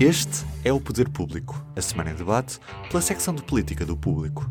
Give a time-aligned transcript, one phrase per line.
[0.00, 4.44] Este é o Poder Público, a semana em debate pela secção de política do Público.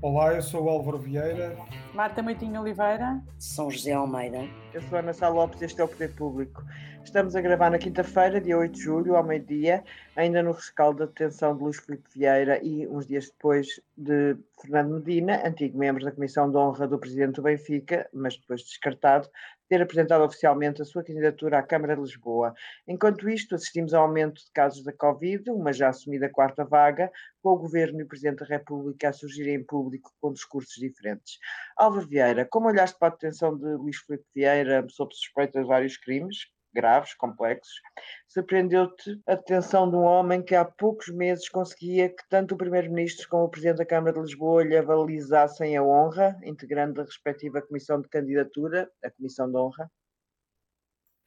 [0.00, 1.56] Olá, eu sou o Álvaro Vieira.
[1.92, 3.20] Marta Moitinho Oliveira.
[3.36, 4.46] São José Almeida.
[4.72, 6.62] Eu sou Ana Sá Lopes, este é o Poder Público.
[7.02, 9.82] Estamos a gravar na quinta-feira, dia 8 de julho, ao meio-dia,
[10.14, 14.94] ainda no rescaldo da detenção de Luís Filipe Vieira e uns dias depois de Fernando
[14.94, 19.28] Medina, antigo membro da Comissão de Honra do Presidente do Benfica, mas depois descartado,
[19.68, 22.54] ter apresentado oficialmente a sua candidatura à Câmara de Lisboa.
[22.86, 27.10] Enquanto isto, assistimos ao aumento de casos da Covid, uma já assumida quarta vaga,
[27.42, 31.38] com o Governo e o Presidente da República a surgirem em público com discursos diferentes.
[31.76, 35.96] Álvaro Vieira, como olhaste para a detenção de Luís Filipe Vieira sob suspeita de vários
[35.96, 36.55] crimes?
[36.76, 37.80] Graves, complexos,
[38.28, 43.26] surpreendeu-te a detenção de um homem que há poucos meses conseguia que tanto o Primeiro-Ministro
[43.28, 48.00] como o Presidente da Câmara de Lisboa lhe avalizassem a honra, integrando da respectiva Comissão
[48.00, 49.90] de Candidatura, a Comissão de Honra?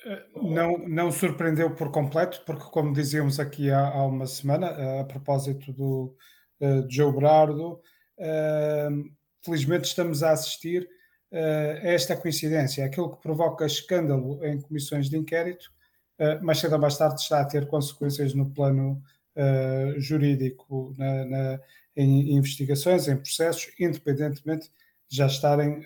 [0.06, 5.00] Eh, não, não surpreendeu por completo, porque, como dizíamos aqui há, há uma semana, eh,
[5.02, 6.16] a propósito do
[6.62, 7.82] uh, Joe Brardo,
[8.20, 9.04] uh,
[9.44, 10.88] felizmente estamos a assistir
[11.32, 15.72] esta coincidência, aquilo que provoca escândalo em comissões de inquérito,
[16.20, 19.02] uh, mais cedo ou mais tarde está a ter consequências no plano
[19.36, 21.60] uh, jurídico, na, na,
[21.96, 24.72] em investigações, em processos, independentemente
[25.08, 25.84] de já estarem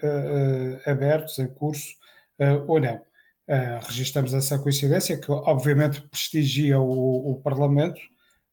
[0.85, 1.95] abertos, em curso
[2.67, 3.01] ou não.
[3.45, 7.99] Uh, registramos essa coincidência que obviamente prestigia o, o Parlamento.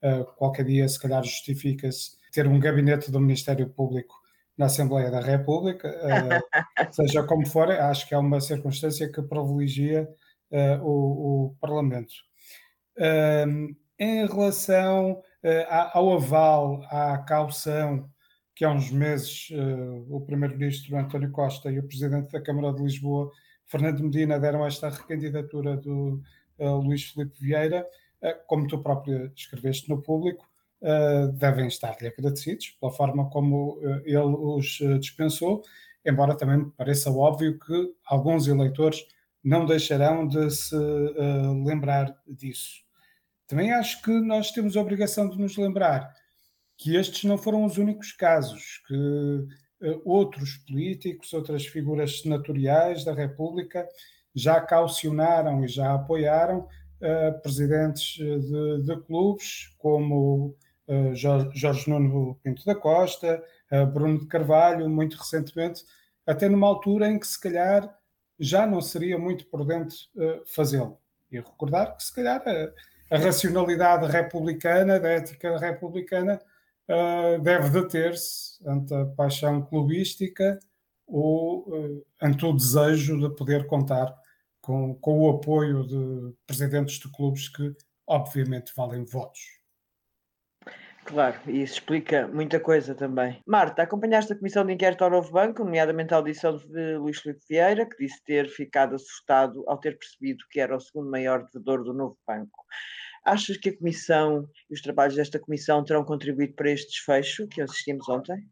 [0.02, 4.19] Uh, qualquer dia, se calhar, justifica-se ter um gabinete do Ministério Público
[4.56, 10.08] na Assembleia da República, uh, seja como for, acho que é uma circunstância que privilegia
[10.50, 12.12] uh, o, o, Parlamento.
[12.96, 15.22] Uh, em relação
[15.68, 18.08] ao aval, à caução,
[18.54, 19.48] que há uns meses
[20.08, 23.30] o Primeiro-Ministro António Costa e o Presidente da Câmara de Lisboa,
[23.66, 26.22] Fernando Medina, deram esta recandidatura do
[26.58, 27.86] Luís Filipe Vieira,
[28.46, 30.49] como tu próprio escreveste no público,
[31.38, 35.62] devem estar-lhe agradecidos pela forma como uh, ele os uh, dispensou,
[36.04, 39.04] embora também me pareça óbvio que alguns eleitores
[39.42, 40.76] não deixarão de se
[41.64, 42.82] lembrar disso.
[43.46, 46.14] Também acho que nós temos a obrigação de nos lembrar
[46.76, 49.46] que estes não foram os únicos casos, que
[50.04, 53.88] outros políticos, outras figuras senatoriais da República
[54.34, 56.60] já caucionaram e já apoiaram
[57.00, 60.54] uh, presidentes de, de, clubes, como
[60.90, 65.84] uh, Jorge, Nuno Pinto da Costa, uh, Bruno de Carvalho, muito recentemente,
[66.26, 67.96] até numa altura em que se calhar
[68.38, 70.98] já não seria muito prudente uh, fazê-lo.
[71.30, 76.40] E recordar que se calhar a, a, racionalidade republicana, da ética republicana,
[77.44, 80.58] deve deter-se ante a paixão clubística
[81.06, 84.12] ou ante o desejo de poder contar
[84.60, 87.72] com, com o apoio de presidentes de clubes que
[88.08, 89.59] obviamente valem votos.
[91.04, 93.42] Claro, e isso explica muita coisa também.
[93.46, 97.40] Marta, acompanhaste a Comissão de Inquérito ao Novo Banco, nomeadamente a audição de Luís Filipe
[97.48, 101.82] Vieira, que disse ter ficado assustado ao ter percebido que era o segundo maior devedor
[101.82, 102.64] do novo banco.
[103.24, 107.60] Achas que a Comissão e os trabalhos desta Comissão terão contribuído para este desfecho que
[107.60, 108.46] assistimos ontem?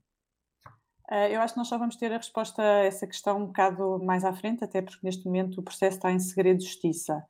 [1.11, 3.99] Eh, eu acho que nós só vamos ter a resposta a essa questão um bocado
[4.05, 7.25] mais à frente, até porque neste momento o processo está em segredo de justiça.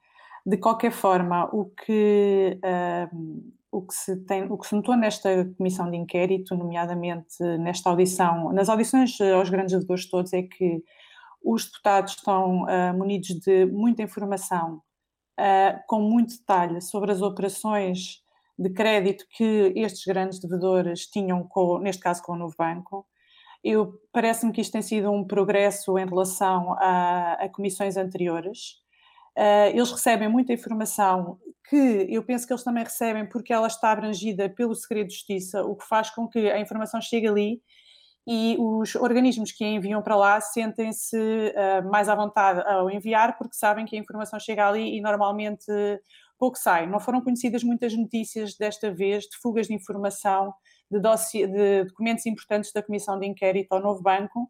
[0.45, 5.45] De qualquer forma, o que, uh, o que, se tem, o que se notou nesta
[5.57, 10.83] comissão de inquérito, nomeadamente nesta audição, nas audições aos grandes devedores todos, é que
[11.43, 14.83] os deputados estão uh, munidos de muita informação,
[15.39, 18.23] uh, com muito detalhe sobre as operações
[18.59, 23.07] de crédito que estes grandes devedores tinham, com, neste caso com o Novo Banco.
[23.63, 28.77] Eu parece-me que isto tem sido um progresso em relação a, a comissões anteriores.
[29.39, 31.39] Uh, eles recebem muita informação
[31.71, 35.63] que eu penso que eles também recebem porque ela está abrangida pelo segredo de justiça,
[35.63, 37.63] o que faz com que a informação chegue ali
[38.27, 43.39] e os organismos que a enviam para lá sentem-se uh, mais à vontade ao enviar
[43.39, 45.71] porque sabem que a informação chega ali e normalmente
[46.37, 46.89] pouco sai.
[46.89, 50.53] Não foram conhecidas muitas notícias desta vez de fugas de informação
[50.91, 50.99] de,
[51.47, 54.49] de documentos importantes da Comissão de Inquérito ao Novo Banco,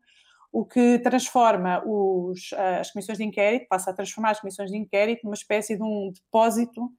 [0.52, 5.24] o que transforma os, as comissões de inquérito, passa a transformar as comissões de inquérito
[5.24, 6.90] numa espécie de um depósito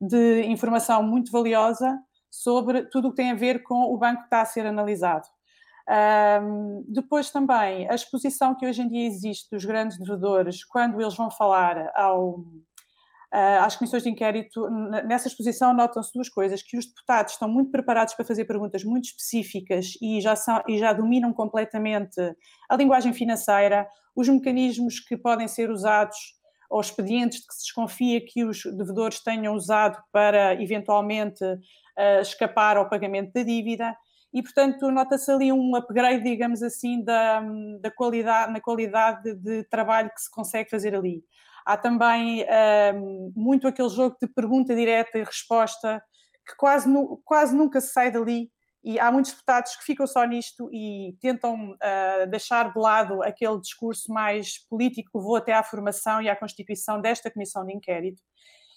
[0.00, 1.98] de informação muito valiosa
[2.30, 5.26] sobre tudo o que tem a ver com o banco que está a ser analisado.
[5.86, 11.14] Um, depois também a exposição que hoje em dia existe dos grandes devedores quando eles
[11.14, 12.73] vão falar ao, ah,
[13.60, 14.68] às comissões de inquérito,
[15.06, 19.06] nessa exposição notam-se duas coisas, que os deputados estão muito preparados para fazer perguntas muito
[19.06, 22.20] específicas e já, são, e já dominam completamente
[22.68, 26.16] a linguagem financeira, os mecanismos que podem ser usados
[26.70, 32.76] ou expedientes de que se desconfia que os devedores tenham usado para eventualmente uh, escapar
[32.76, 33.96] ao pagamento da dívida.
[34.32, 37.40] E, portanto, nota-se ali um upgrade, digamos assim, da,
[37.80, 41.22] da qualidade, na qualidade de trabalho que se consegue fazer ali.
[41.64, 46.02] Há também uh, muito aquele jogo de pergunta direta e resposta,
[46.46, 46.88] que quase,
[47.24, 48.50] quase nunca se sai dali
[48.84, 53.58] e há muitos deputados que ficam só nisto e tentam uh, deixar de lado aquele
[53.58, 58.20] discurso mais político que levou até à formação e à constituição desta comissão de inquérito.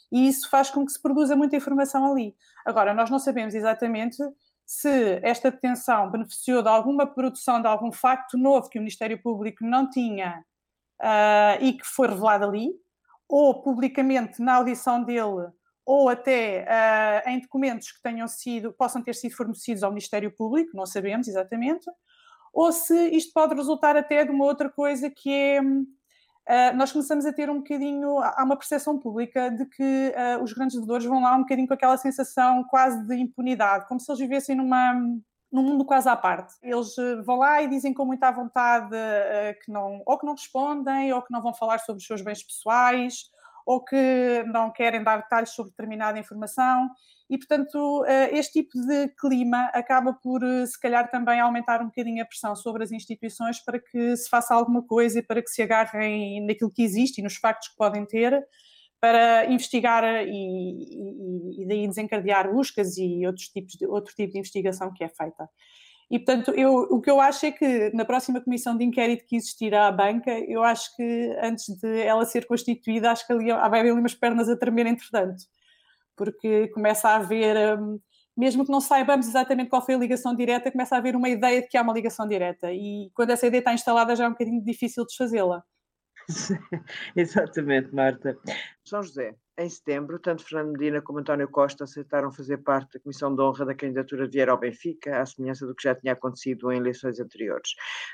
[0.09, 2.33] E isso faz com que se produza muita informação ali.
[2.65, 4.17] Agora, nós não sabemos exatamente
[4.65, 9.65] se esta detenção beneficiou de alguma produção de algum facto novo que o Ministério Público
[9.65, 10.41] não tinha
[11.01, 12.71] uh, e que foi revelado ali,
[13.27, 15.51] ou publicamente na audição dele
[15.87, 20.75] ou até uh, em documentos que tenham sido, possam ter sido fornecidos ao Ministério Público,
[20.75, 21.89] não sabemos exatamente,
[22.53, 27.25] ou se isto pode resultar até de uma outra coisa que é uh, nós começamos
[27.25, 31.21] a ter um bocadinho, há uma percepção pública de que uh, os grandes devedores vão
[31.21, 34.93] lá um bocadinho com aquela sensação quase de impunidade, como se eles vivessem numa,
[35.51, 36.53] num mundo quase à parte.
[36.61, 36.95] Eles
[37.25, 38.95] vão lá e dizem com muita vontade
[39.63, 42.43] que não, ou que não respondem, ou que não vão falar sobre os seus bens
[42.43, 43.31] pessoais,
[43.67, 46.89] ou que não querem dar detalhes sobre determinada informação.
[47.29, 51.87] E, portanto, eh, este tipo de clima acaba por, eh, se calhar, também aumentar um
[51.87, 55.49] bocadinho a pressão sobre as instituições para que se faça alguma coisa e para que
[55.49, 58.41] se agarrem naquilo que existe e nos factos que podem ter
[58.99, 64.39] para investigar e, e, e daí desencadear buscas e outros tipos de, outro tipo de
[64.39, 65.47] investigação que é feita.
[66.09, 69.35] E, portanto, eu, o que eu acho é que na próxima comissão de inquérito que
[69.35, 73.61] existirá à banca, eu acho que antes de ela ser constituída, acho que ali vai
[73.61, 75.43] haver ali umas pernas a tremer, entretanto,
[76.15, 77.99] porque começa a haver, hum,
[78.37, 81.61] mesmo que não saibamos exatamente qual foi a ligação direta, começa a haver uma ideia
[81.61, 82.71] de que há uma ligação direta.
[82.71, 85.63] E quando essa ideia está instalada, já é um bocadinho difícil desfazê-la.
[87.15, 88.37] Exatamente, Marta.
[88.83, 93.33] São José, em setembro, tanto Fernando Medina como António Costa aceitaram fazer parte da Comissão
[93.33, 96.71] de Honra da candidatura de Vieira ao Benfica, à semelhança do que já tinha acontecido
[96.71, 97.71] em eleições anteriores.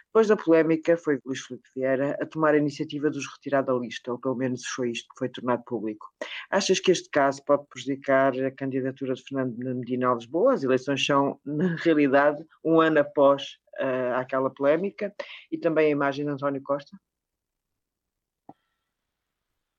[0.08, 3.74] Depois da polémica, foi Luís Filipe Vieira a tomar a iniciativa de os retirar da
[3.74, 6.08] lista, ou pelo menos foi isto que foi tornado público.
[6.52, 10.54] Achas que este caso pode prejudicar a candidatura de Fernando Medina a Lisboa?
[10.54, 15.14] As eleições são, na realidade, um ano após uh, aquela polémica
[15.52, 16.96] e também a imagem de António Costa?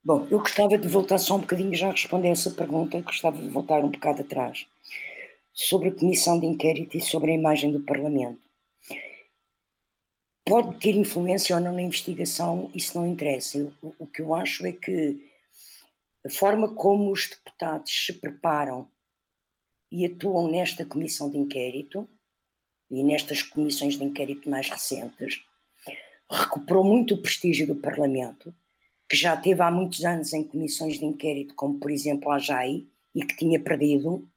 [0.07, 3.83] Bom, eu gostava de voltar só um bocadinho, já responder essa pergunta, gostava de voltar
[3.83, 4.67] um bocado atrás,
[5.51, 8.43] sobre a comissão de inquérito e sobre a imagem do Parlamento.
[10.45, 13.57] Pode ter influência ou não na investigação, isso não interessa.
[13.57, 15.27] Eu, o que eu acho é que
[16.23, 18.87] a forma como os deputados se preparam
[19.91, 22.07] e atuam nesta comissão de inquérito
[22.91, 25.43] e nestas comissões de inquérito mais recentes
[26.31, 28.55] recuperou muito o prestígio do Parlamento
[29.15, 32.85] que já teve há muitos anos em comissões de inquérito, como por exemplo a JAI,
[33.15, 34.29] e que tinha perdido,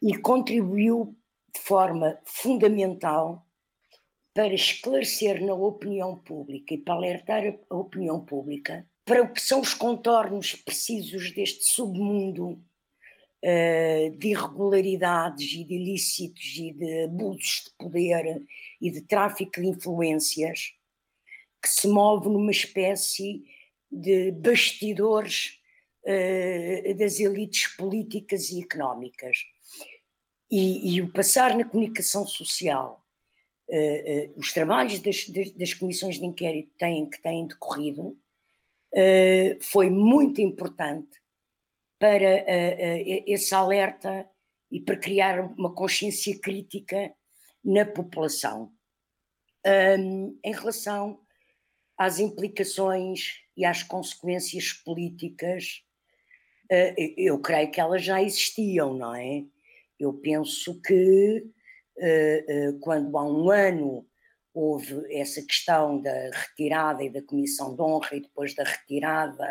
[0.00, 1.16] e contribuiu
[1.52, 3.44] de forma fundamental
[4.32, 9.60] para esclarecer na opinião pública e para alertar a opinião pública para o que são
[9.60, 17.70] os contornos precisos deste submundo uh, de irregularidades e de ilícitos e de abusos de
[17.76, 18.44] poder
[18.80, 20.74] e de tráfico de influências
[21.60, 23.42] que se move numa espécie
[23.90, 25.58] de bastidores
[26.04, 29.38] uh, das elites políticas e económicas.
[30.50, 33.04] E, e o passar na comunicação social,
[33.68, 38.18] uh, uh, os trabalhos das, das, das, comissões de inquérito têm, que têm decorrido,
[39.60, 41.10] foi muito importante
[41.98, 42.42] para
[43.26, 44.26] esse alerta
[44.70, 47.14] e para criar uma consciência crítica
[47.62, 48.72] na população.
[49.66, 51.20] Um, em relação
[51.98, 55.82] às implicações e às consequências políticas,
[56.70, 59.42] eh, eu creio que elas já existiam, não é?
[59.98, 61.44] Eu penso que
[61.98, 64.06] eh, eh, quando há um ano
[64.54, 69.46] houve essa questão da retirada e da comissão de honra e depois da retirada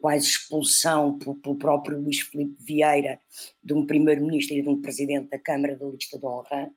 [0.00, 3.20] quase expulsão pelo próprio Luís Filipe Vieira
[3.62, 6.70] de um primeiro-ministro e de um presidente da Câmara da lista de honra,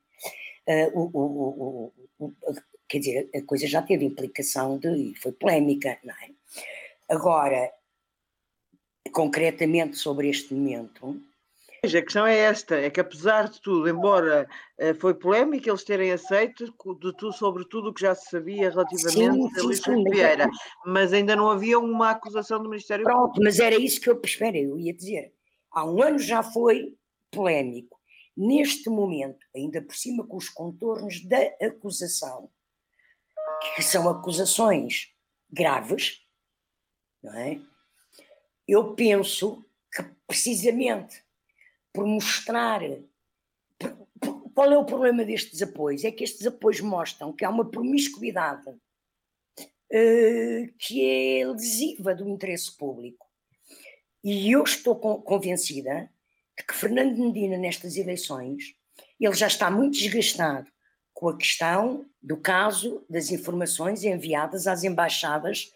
[2.91, 6.31] Quer dizer, a coisa já teve implicação de, e foi polémica, não é?
[7.07, 7.71] Agora,
[9.13, 11.17] concretamente sobre este momento.
[11.85, 14.45] A questão é esta: é que apesar de tudo, embora
[14.77, 16.71] uh, foi polémica eles terem aceito de
[17.15, 19.81] tudo, sobre tudo o que já se sabia relativamente a Luís
[20.11, 20.49] Vieira,
[20.85, 23.43] mas ainda não havia uma acusação do Ministério Pronto, Público.
[23.45, 25.33] mas era isso que eu espera, eu ia dizer.
[25.71, 26.93] Há um ano já foi
[27.31, 27.97] polémico.
[28.35, 32.49] Neste momento, ainda por cima com os contornos da acusação,
[33.75, 35.13] que são acusações
[35.49, 36.21] graves,
[37.21, 37.59] não é?
[38.67, 41.23] Eu penso que precisamente
[41.93, 42.81] por mostrar
[44.53, 46.03] qual é o problema destes apoios?
[46.03, 52.75] É que estes apoios mostram que há uma promiscuidade uh, que é lesiva do interesse
[52.77, 53.25] público.
[54.23, 56.11] E eu estou convencida
[56.57, 58.75] de que Fernando Medina, nestas eleições,
[59.19, 60.70] ele já está muito desgastado
[61.21, 65.71] com a questão do caso das informações enviadas às embaixadas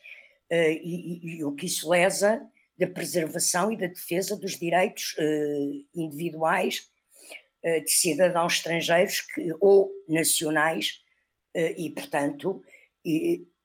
[0.52, 2.42] uh, e, e, e, o que isso lesa
[2.76, 6.90] da preservação e da defesa dos direitos uh, individuais
[7.64, 11.00] uh, de cidadãos estrangeiros que, ou nacionais,
[11.78, 12.62] e, portanto,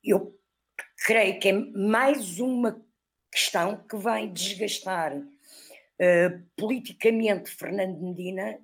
[0.05, 0.39] eu
[1.05, 2.81] creio que é mais uma
[3.33, 5.21] questão que vai desgastar
[6.57, 8.61] politicamente Fernando Medina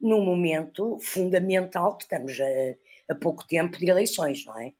[0.00, 4.72] num momento fundamental, que estamos a, a pouco tempo de eleições, não é?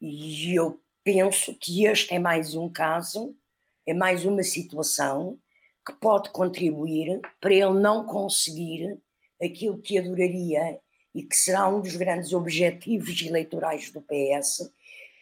[0.00, 3.34] E eu penso que este é mais um caso,
[3.86, 5.38] é mais uma situação
[5.86, 8.98] que pode contribuir para ele não conseguir
[9.42, 10.78] aquilo que adoraria
[11.14, 14.70] e que será um dos grandes objetivos eleitorais do PS,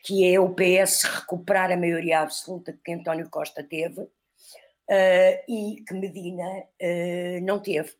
[0.03, 4.11] que é o PS recuperar a maioria absoluta que António Costa teve uh,
[5.49, 7.93] e que Medina uh, não teve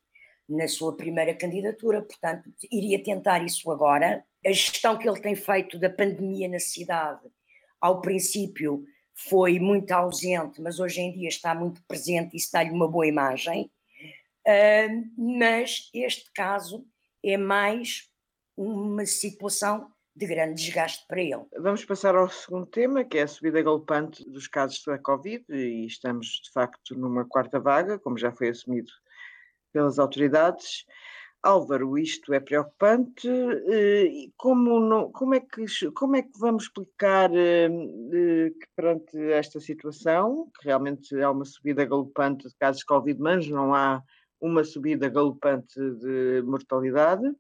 [0.49, 4.25] na sua primeira candidatura, portanto, iria tentar isso agora.
[4.45, 7.23] A gestão que ele tem feito da pandemia na cidade,
[7.81, 8.85] ao princípio
[9.15, 13.07] foi muito ausente, mas hoje em dia está muito presente e isso dá-lhe uma boa
[13.07, 13.71] imagem.
[14.47, 16.87] Uh, mas este caso
[17.25, 18.09] é mais
[18.57, 21.45] uma situação de grande desgaste para ele.
[21.59, 25.85] Vamos passar ao segundo tema, que é a subida galopante dos casos da Covid, e
[25.85, 28.91] estamos de facto numa quarta vaga, como já foi assumido
[29.77, 30.87] pelas autoridades.
[31.43, 33.29] Álvaro, isto é preocupante.
[33.29, 37.69] Eh, como, não, como, é, que, como é que vamos explicar eh,
[38.59, 43.47] que perante esta situação, que realmente há uma subida galopante de casos de Covid, mas
[43.49, 44.03] não há
[44.41, 47.31] uma subida galopante de mortalidade?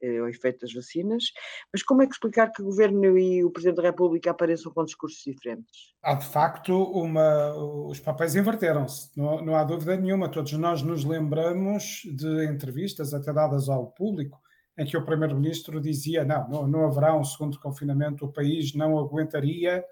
[0.00, 1.24] É o efeito das vacinas,
[1.72, 4.84] mas como é que explicar que o Governo e o Presidente da República apareçam com
[4.84, 5.94] discursos diferentes?
[6.02, 7.54] Há de facto uma.
[7.88, 10.30] Os papéis inverteram-se, não, não há dúvida nenhuma.
[10.30, 14.40] Todos nós nos lembramos de entrevistas até dadas ao público
[14.78, 18.98] em que o Primeiro-Ministro dizia: não, não, não, haverá um segundo confinamento, o país não
[18.98, 19.84] aguentaria,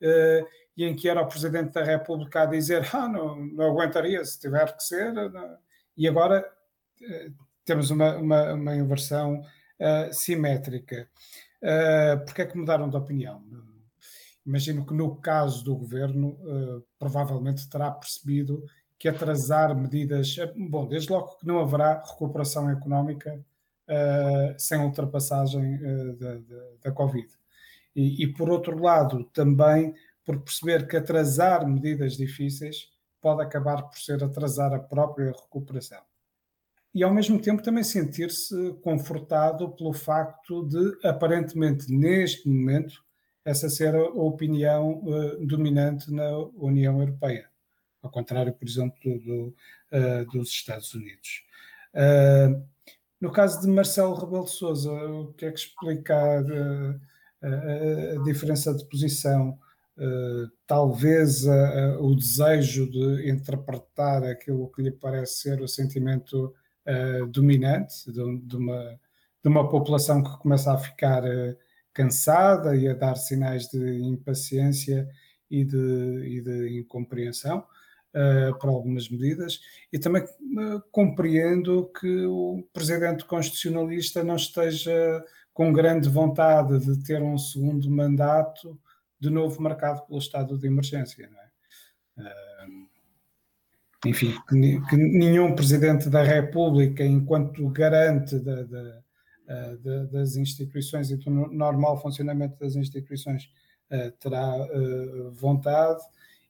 [0.00, 0.46] eh,
[0.76, 4.38] e em que era o Presidente da República a dizer: ah, não, não aguentaria se
[4.38, 5.58] tiver que ser, não.
[5.96, 6.48] e agora
[7.02, 7.30] eh,
[7.68, 11.06] temos uma, uma, uma inversão uh, simétrica.
[11.62, 13.44] Uh, Porquê é que mudaram de opinião?
[14.46, 18.64] Imagino que no caso do governo, uh, provavelmente terá percebido
[18.98, 20.34] que atrasar medidas.
[20.56, 23.38] Bom, desde logo que não haverá recuperação económica
[23.86, 25.78] uh, sem ultrapassagem
[26.16, 27.28] da, da, da, Covid.
[27.94, 29.94] E, e, por outro lado, também
[30.24, 32.88] por perceber que atrasar medidas difíceis
[33.20, 36.00] pode acabar por ser atrasar a própria recuperação
[36.98, 43.04] e ao mesmo tempo também sentir-se confortado pelo facto de, aparentemente, neste momento,
[43.44, 47.48] essa ser a opinião uh, dominante na União Europeia,
[48.02, 49.54] ao contrário, por exemplo, do,
[49.92, 51.44] uh, dos Estados Unidos.
[51.94, 52.60] Uh,
[53.20, 58.74] no caso de Marcelo Rebelo de Sousa, o que é que explica a, a diferença
[58.74, 59.56] de posição?
[60.64, 61.44] talvez
[61.98, 66.54] o desejo de interpretar aquilo que lhe parece ser o sentimento
[66.88, 69.00] uh, dominante de, de, uma,
[69.42, 71.56] de uma população que começa a ficar uh,
[71.92, 75.08] cansada e a dar sinais de impaciência
[75.50, 75.76] e de,
[76.26, 77.64] e de incompreensão
[78.14, 79.60] uh, por algumas medidas,
[79.92, 80.24] e também
[80.90, 88.78] compreendo que o presidente constitucionalista não esteja com grande vontade de ter um segundo mandato
[89.20, 91.28] de novo marcado pelo estado de emergência.
[91.28, 91.48] Não é?
[94.06, 94.54] Enfim, que,
[94.96, 102.76] nenhum presidente da República, enquanto garante eh, da, das instituições e do normal funcionamento das
[102.76, 103.50] instituições,
[103.90, 106.02] uh, terá uh, vontade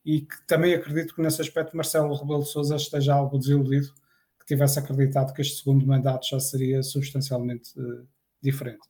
[0.05, 3.93] e que também acredito que nesse aspecto Marcelo Rebelo de Sousa esteja algo desiludido,
[4.41, 7.71] que tivesse acreditado que este segundo mandato já seria substancialmente
[8.43, 8.89] diferente.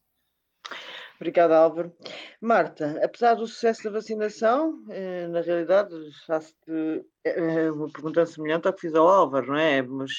[1.20, 1.92] Obrigada, Álvaro.
[2.40, 5.92] Marta, apesar do sucesso da vacinação, eh, na realidade,
[6.24, 9.82] faço-te eh, uma pergunta semelhante ao que fiz ao Álvaro, não é?
[9.82, 10.12] Mas,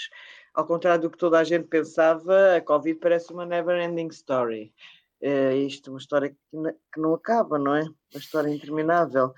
[0.53, 4.73] ao contrário do que toda a gente pensava, a Covid parece uma never-ending story.
[5.21, 7.83] É, isto é uma história que não acaba, não é?
[7.83, 9.33] Uma história interminável.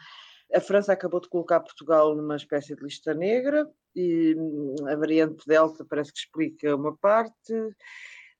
[0.53, 5.46] A França acabou de colocar Portugal numa espécie de lista negra e hum, a variante
[5.48, 7.53] Delta parece que explica uma parte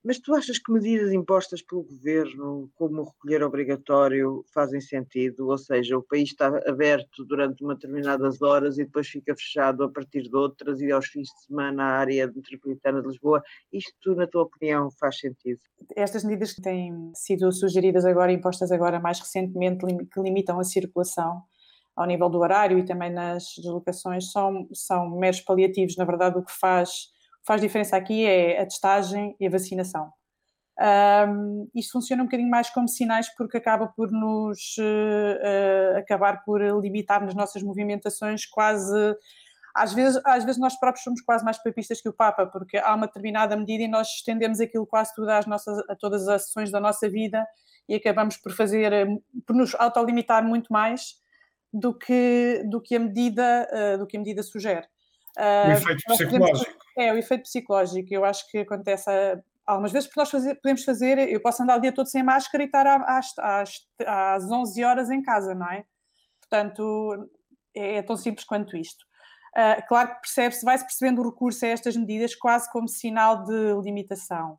[0.04, 5.48] Mas tu achas que medidas impostas pelo governo, como o recolher obrigatório, fazem sentido?
[5.48, 9.90] Ou seja, o país está aberto durante uma determinadas horas e depois fica fechado a
[9.90, 13.44] partir de outras e aos fins de semana a área metropolitana de Lisboa.
[13.72, 15.60] Isto, na tua opinião, faz sentido?
[15.96, 21.44] Estas medidas que têm sido sugeridas agora, impostas agora mais recentemente, que limitam a circulação
[21.96, 25.96] ao nível do horário e também nas deslocações, são, são meros paliativos.
[25.96, 27.10] Na verdade, o que faz
[27.46, 30.12] faz diferença aqui é a testagem e a vacinação.
[30.80, 36.44] Um, isto funciona um bocadinho mais como sinais porque acaba por nos uh, uh, acabar
[36.44, 39.16] por limitar nas nossas movimentações quase
[39.76, 42.94] às vezes, às vezes nós próprios somos quase mais papistas que o Papa, porque há
[42.94, 46.72] uma determinada medida e nós estendemos aquilo quase tudo às nossas, a todas as ações
[46.72, 47.46] da nossa vida
[47.88, 48.92] e acabamos por fazer,
[49.46, 51.16] por nos autolimitar muito mais
[51.72, 54.86] do que, do que a medida, uh, do que a medida sugere.
[55.38, 56.81] Uh, o efeito psicológico.
[56.98, 58.14] É, o efeito psicológico.
[58.14, 59.10] Eu acho que acontece
[59.66, 62.64] algumas vezes, porque nós fazer, podemos fazer, eu posso andar o dia todo sem máscara
[62.64, 65.84] e estar às, às, às 11 horas em casa, não é?
[66.42, 67.30] Portanto,
[67.76, 69.06] é, é tão simples quanto isto.
[69.56, 73.74] Uh, claro que percebe-se, vai-se percebendo o recurso a estas medidas quase como sinal de
[73.84, 74.58] limitação.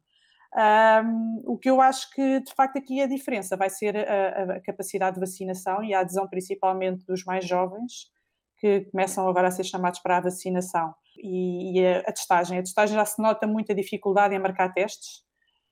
[0.54, 4.60] Um, o que eu acho que de facto aqui a diferença vai ser a, a,
[4.60, 8.10] capacidade de vacinação e a adesão principalmente dos mais jovens,
[8.58, 12.58] que começam agora a ser chamados para a vacinação e, e a, a, testagem.
[12.58, 15.22] A testagem já se nota muita dificuldade em marcar testes,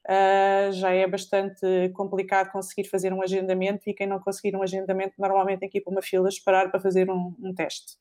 [0.06, 5.14] uh, já é bastante complicado conseguir fazer um agendamento e quem não conseguir um agendamento
[5.18, 7.96] normalmente tem que ir para uma fila esperar para fazer um, um teste.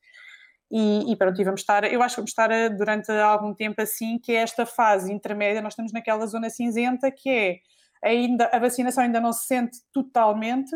[0.71, 3.81] E, e, pronto, e vamos estar, eu acho que vamos estar eh, durante algum tempo
[3.81, 7.59] assim, que é esta fase intermédia, nós estamos naquela zona cinzenta que é
[8.03, 10.71] ainda, a vacinação ainda não se sente totalmente,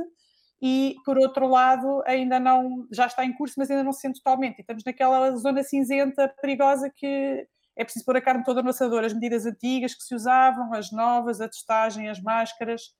[0.65, 4.23] e por outro lado ainda não já está em curso, mas ainda não se sente
[4.23, 4.59] totalmente.
[4.59, 9.03] E estamos naquela zona cinzenta perigosa que é preciso pôr a carne toda no assador,
[9.03, 12.93] as medidas antigas que se usavam, as novas, a testagem, as máscaras,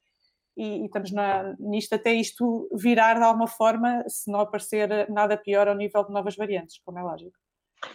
[0.57, 5.37] e, e estamos na, nisto até isto virar de alguma forma, se não aparecer nada
[5.37, 7.37] pior ao nível de novas variantes, como é lógico.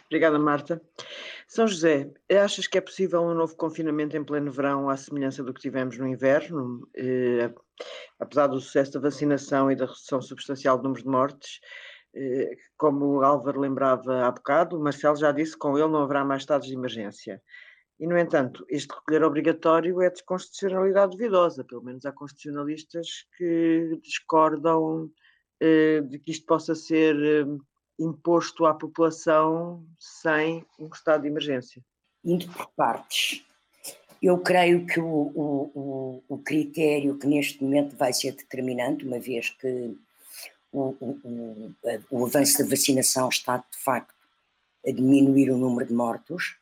[0.07, 0.81] Obrigada, Marta.
[1.47, 5.53] São José, achas que é possível um novo confinamento em pleno verão, à semelhança do
[5.55, 6.89] que tivemos no inverno?
[6.95, 7.51] Eh,
[8.19, 11.61] apesar do sucesso da vacinação e da redução substancial do número de mortes,
[12.15, 16.03] eh, como o Álvaro lembrava há bocado, o Marcelo já disse que com ele não
[16.03, 17.41] haverá mais estados de emergência.
[18.01, 23.99] E, no entanto, este recolher obrigatório é de constitucionalidade duvidosa, pelo menos há constitucionalistas que
[24.03, 25.11] discordam
[25.61, 27.45] eh, de que isto possa ser eh,
[27.99, 31.83] imposto à população sem um estado de emergência.
[32.25, 33.45] Indo por partes.
[34.21, 39.51] Eu creio que o, o, o, critério que neste momento vai ser determinante, uma vez
[39.51, 39.97] que
[40.73, 41.75] o, o,
[42.11, 44.15] o, avanço da vacinação está de facto
[44.87, 46.57] a diminuir o número de mortos,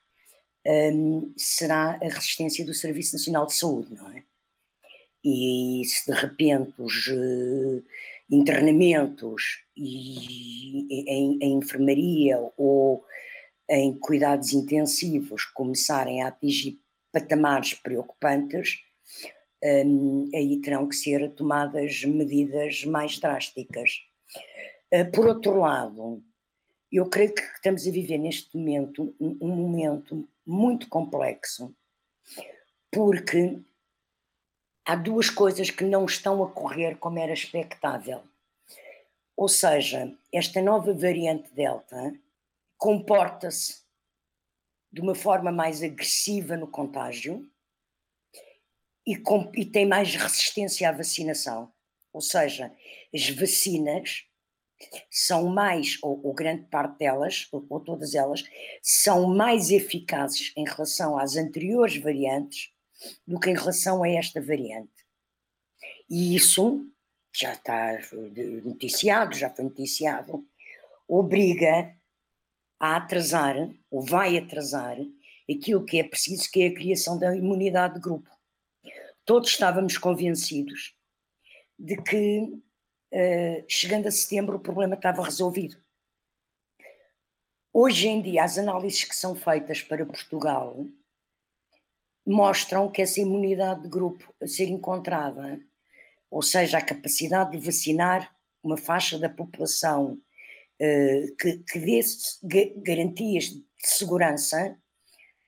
[0.66, 4.22] um, será a resistência do Serviço Nacional de Saúde, não é?
[5.24, 7.82] E se de repente os uh,
[8.30, 13.04] internamentos e, em, em enfermaria ou
[13.68, 16.80] em cuidados intensivos começarem a atingir
[17.12, 18.80] patamares preocupantes,
[19.64, 23.90] um, aí terão que ser tomadas medidas mais drásticas.
[24.92, 26.22] Uh, por outro lado,
[26.92, 31.74] eu creio que estamos a viver neste momento um, um momento muito complexo,
[32.90, 33.60] porque
[34.86, 38.22] há duas coisas que não estão a correr como era expectável.
[39.36, 42.14] Ou seja, esta nova variante Delta
[42.78, 43.84] comporta-se
[44.92, 47.50] de uma forma mais agressiva no contágio
[49.04, 51.70] e, com, e, tem mais resistência à vacinação.
[52.12, 52.72] Ou seja,
[53.12, 54.24] as vacinas
[55.10, 58.44] são mais, ou, ou grande parte delas, ou, ou, todas elas,
[58.82, 62.75] são mais eficazes em relação às anteriores variantes
[63.26, 64.92] do que em relação a esta variante.
[66.08, 66.88] E isso
[67.34, 67.98] já está
[68.64, 70.46] noticiado, já foi noticiado,
[71.06, 71.94] obriga
[72.80, 73.56] a atrasar,
[73.90, 74.96] ou vai atrasar,
[75.50, 78.30] aquilo que é preciso, que é a criação da imunidade de grupo.
[79.24, 80.94] Todos estávamos convencidos
[81.78, 85.76] de que, uh, chegando a setembro, o problema estava resolvido.
[87.72, 90.86] Hoje em dia, as análises que são feitas para Portugal
[92.26, 95.60] mostram que essa imunidade de grupo a ser encontrada,
[96.30, 100.18] ou seja, a capacidade de vacinar uma faixa da população
[100.80, 101.78] uh, que, que
[102.42, 104.76] dê garantias de segurança,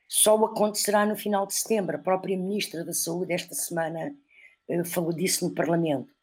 [0.07, 1.97] só acontecerá no final de setembro.
[1.97, 4.15] A própria Ministra da Saúde, esta semana,
[4.69, 6.15] uh, falou disso no Parlamento.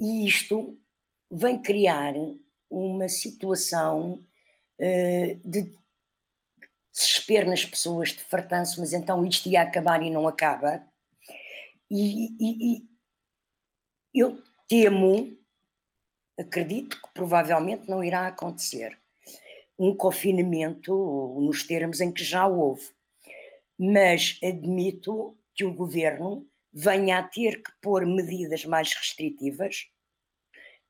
[0.00, 0.78] E isto
[1.30, 2.14] vem criar
[2.70, 4.24] uma situação
[4.80, 5.70] uh, de
[6.98, 10.84] desespero nas pessoas, de fartanço, mas então isto ia acabar e não acaba.
[11.90, 12.88] E, e, e
[14.14, 15.36] eu temo,
[16.38, 18.98] acredito que provavelmente não irá acontecer
[19.78, 20.92] um confinamento
[21.40, 22.90] nos termos em que já houve,
[23.78, 29.86] mas admito que o governo venha a ter que pôr medidas mais restritivas,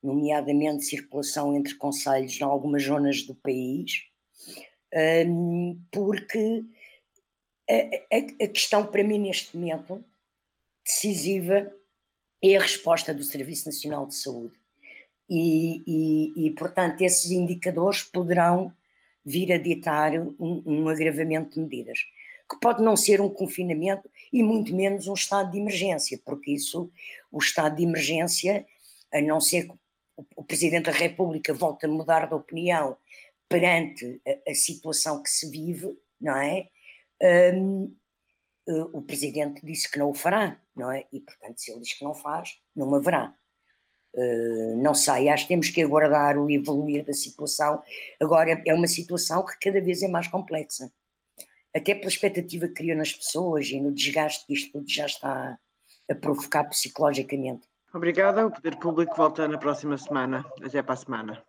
[0.01, 4.09] nomeadamente circulação entre conselhos em algumas zonas do país,
[5.91, 6.63] porque
[7.69, 10.03] a, a, a questão para mim neste momento
[10.83, 11.71] decisiva
[12.41, 14.53] é a resposta do Serviço Nacional de Saúde.
[15.29, 18.73] E, e, e, portanto, esses indicadores poderão
[19.23, 21.99] vir a ditar um, um, agravamento de medidas,
[22.49, 26.89] que pode não ser um confinamento e muito menos um estado de emergência, porque isso,
[27.31, 28.65] o estado de emergência,
[29.13, 29.73] a não ser que
[30.35, 32.97] o, Presidente da República volte a mudar de opinião
[33.49, 36.69] perante a, a situação que se vive, não é?
[37.53, 37.95] Um,
[38.67, 41.05] eh, o Presidente disse que não o fará, não é?
[41.11, 43.33] E, portanto, se ele diz que não faz, não haverá.
[44.13, 47.81] Uh, não sei, acho que temos que aguardar o evoluir da situação.
[48.19, 50.91] Agora, é uma situação que cada vez é mais complexa.
[51.75, 55.59] Até pela expectativa que criou nas pessoas e no desgaste que isto tudo já está
[56.09, 57.67] a provocar psicologicamente.
[57.93, 58.47] Obrigada.
[58.47, 60.43] O Poder Público volta na próxima semana.
[60.63, 61.48] Até para a semana.